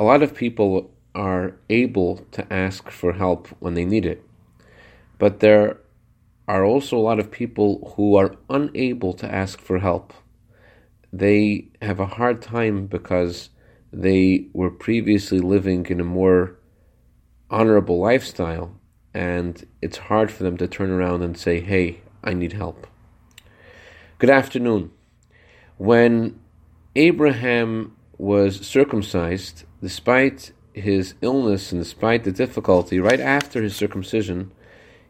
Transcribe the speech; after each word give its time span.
a 0.00 0.02
lot 0.02 0.22
of 0.22 0.34
people 0.34 0.90
are 1.14 1.54
able 1.68 2.24
to 2.32 2.50
ask 2.50 2.90
for 2.90 3.12
help 3.12 3.48
when 3.58 3.74
they 3.74 3.84
need 3.84 4.06
it, 4.06 4.24
but 5.18 5.40
there 5.40 5.76
are 6.48 6.64
also 6.64 6.96
a 6.96 7.06
lot 7.10 7.18
of 7.18 7.30
people 7.30 7.92
who 7.94 8.16
are 8.16 8.34
unable 8.48 9.12
to 9.12 9.30
ask 9.30 9.60
for 9.60 9.78
help. 9.78 10.14
They 11.12 11.68
have 11.82 12.00
a 12.00 12.06
hard 12.06 12.40
time 12.40 12.86
because 12.86 13.50
they 13.92 14.46
were 14.54 14.70
previously 14.70 15.38
living 15.38 15.84
in 15.90 16.00
a 16.00 16.04
more 16.04 16.56
honorable 17.50 18.00
lifestyle, 18.00 18.80
and 19.12 19.66
it's 19.82 19.98
hard 19.98 20.30
for 20.30 20.44
them 20.44 20.56
to 20.56 20.66
turn 20.66 20.90
around 20.90 21.22
and 21.22 21.36
say, 21.36 21.60
Hey, 21.60 22.00
I 22.24 22.32
need 22.32 22.54
help. 22.54 22.86
Good 24.18 24.30
afternoon. 24.30 24.92
When 25.76 26.40
Abraham 26.96 27.96
was 28.16 28.66
circumcised, 28.66 29.64
despite 29.82 30.52
his 30.72 31.14
illness 31.20 31.72
and 31.72 31.80
despite 31.80 32.24
the 32.24 32.32
difficulty, 32.32 33.00
right 33.00 33.20
after 33.20 33.62
his 33.62 33.74
circumcision, 33.74 34.50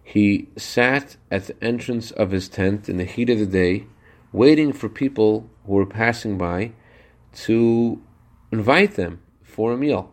he 0.03 0.49
sat 0.57 1.17
at 1.31 1.47
the 1.47 1.65
entrance 1.65 2.11
of 2.11 2.31
his 2.31 2.49
tent 2.49 2.89
in 2.89 2.97
the 2.97 3.05
heat 3.05 3.31
of 3.31 3.39
the 3.39 3.47
day, 3.47 3.87
waiting 4.33 4.73
for 4.73 4.89
people 4.89 5.49
who 5.67 5.75
were 5.75 5.87
passing 5.87 6.39
by 6.39 6.73
to 7.33 8.03
invite 8.51 8.97
them 8.97 9.21
for 9.43 9.73
a 9.73 9.77
meal. 9.77 10.13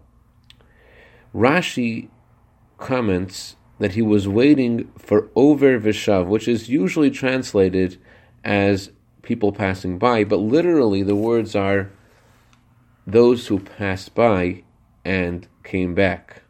Rashi 1.34 2.10
comments 2.77 3.55
that 3.80 3.94
he 3.94 4.02
was 4.02 4.27
waiting 4.27 4.91
for 4.98 5.30
over 5.35 5.80
vishav, 5.80 6.27
which 6.27 6.48
is 6.48 6.70
usually 6.70 7.12
translated 7.12 7.98
as 8.44 8.91
people 9.21 9.52
passing 9.52 9.98
by, 9.98 10.24
but 10.24 10.38
literally 10.38 11.04
the 11.04 11.16
words 11.16 11.55
are 11.55 11.91
those 13.08 13.48
who 13.48 13.60
passed 13.60 14.14
by 14.14 14.64
and 15.06 15.48
came 15.64 15.96
back. 15.96 16.44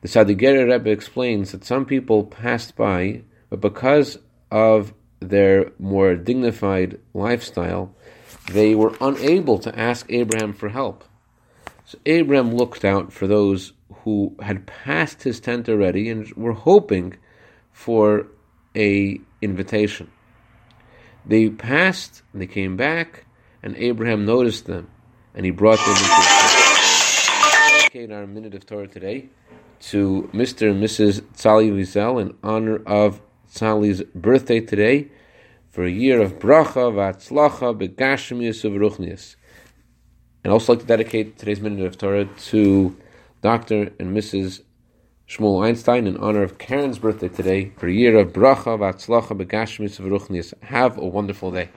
The 0.00 0.08
Sadigere 0.08 0.66
Rebbe 0.70 0.90
explains 0.90 1.52
that 1.52 1.64
some 1.64 1.84
people 1.84 2.24
passed 2.24 2.74
by, 2.74 3.22
but 3.50 3.60
because 3.60 4.18
of 4.50 4.94
their 5.20 5.72
more 5.78 6.16
dignified 6.16 6.98
lifestyle, 7.12 7.94
they 8.50 8.74
were 8.74 8.96
unable 9.00 9.58
to 9.58 9.78
ask 9.78 10.06
Abraham 10.08 10.54
for 10.54 10.70
help. 10.70 11.04
So 11.84 11.98
Abraham 12.06 12.54
looked 12.54 12.84
out 12.84 13.12
for 13.12 13.26
those 13.26 13.72
who 14.04 14.36
had 14.40 14.66
passed 14.66 15.22
his 15.24 15.40
tent 15.40 15.68
already 15.68 16.08
and 16.08 16.32
were 16.34 16.52
hoping 16.52 17.16
for 17.72 18.28
a 18.74 19.20
invitation. 19.42 20.10
They 21.26 21.50
passed, 21.50 22.22
and 22.32 22.40
they 22.40 22.46
came 22.46 22.76
back, 22.76 23.26
and 23.62 23.76
Abraham 23.76 24.24
noticed 24.24 24.66
them, 24.66 24.88
and 25.38 25.44
he 25.44 25.52
brought 25.52 25.78
them 25.78 25.96
into 25.96 26.08
dedicate 27.70 28.10
our 28.10 28.26
minute 28.26 28.56
of 28.56 28.66
Torah 28.66 28.88
today 28.88 29.28
to 29.78 30.28
Mr. 30.34 30.72
and 30.72 30.82
Mrs. 30.82 31.20
Tzali 31.20 31.70
Wiesel 31.70 32.20
in 32.20 32.36
honor 32.42 32.82
of 32.84 33.20
Tzali's 33.48 34.02
birthday 34.16 34.58
today 34.58 35.06
for 35.70 35.84
a 35.84 35.90
year 35.90 36.20
of 36.20 36.40
bracha, 36.40 36.92
v'atzlacha, 36.92 37.78
begashmius, 37.78 38.64
of 38.64 38.74
And 40.42 40.50
I 40.50 40.50
also 40.50 40.72
like 40.72 40.80
to 40.80 40.86
dedicate 40.86 41.38
today's 41.38 41.60
minute 41.60 41.86
of 41.86 41.96
Torah 41.96 42.24
to 42.24 42.96
Dr. 43.40 43.92
and 44.00 44.16
Mrs. 44.16 44.62
Shmuel 45.28 45.64
Einstein 45.64 46.08
in 46.08 46.16
honor 46.16 46.42
of 46.42 46.58
Karen's 46.58 46.98
birthday 46.98 47.28
today 47.28 47.70
for 47.76 47.86
a 47.86 47.92
year 47.92 48.18
of 48.18 48.32
bracha, 48.32 48.76
v'atzlacha, 48.76 49.40
begashmius, 49.40 50.00
of 50.00 50.62
Have 50.64 50.98
a 50.98 51.06
wonderful 51.06 51.52
day. 51.52 51.68